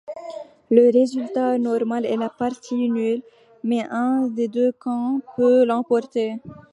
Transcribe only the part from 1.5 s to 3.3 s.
normal est la partie nulle,